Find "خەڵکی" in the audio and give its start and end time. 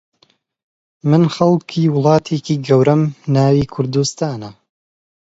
1.35-1.83